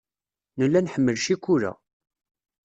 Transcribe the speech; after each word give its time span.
Nella 0.59 0.79
nḥemmel 0.81 1.17
ccikula. 1.23 1.71